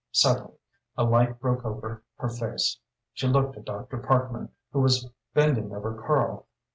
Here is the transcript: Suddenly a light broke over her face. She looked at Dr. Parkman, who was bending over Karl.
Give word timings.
Suddenly 0.11 0.55
a 0.97 1.03
light 1.03 1.39
broke 1.39 1.63
over 1.63 2.01
her 2.15 2.27
face. 2.29 2.79
She 3.13 3.27
looked 3.27 3.55
at 3.55 3.65
Dr. 3.65 3.99
Parkman, 3.99 4.49
who 4.71 4.79
was 4.79 5.07
bending 5.35 5.75
over 5.75 5.93
Karl. 5.93 6.47